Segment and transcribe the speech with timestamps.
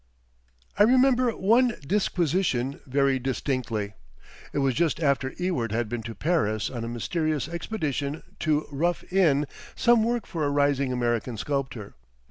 [0.79, 3.93] I remember one disquisition very distinctly.
[4.51, 9.03] It was just after Ewart had been to Paris on a mysterious expedition to "rough
[9.13, 9.45] in"
[9.75, 11.93] some work for a rising American sculptor.